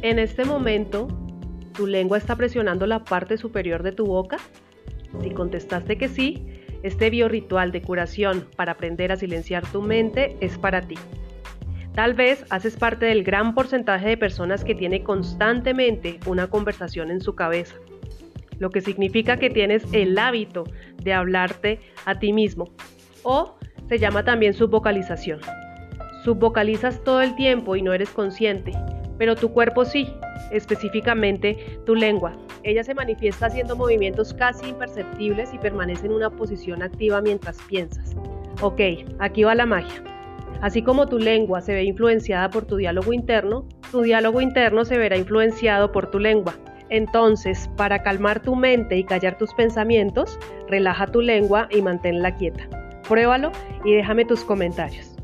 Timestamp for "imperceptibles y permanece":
34.68-36.06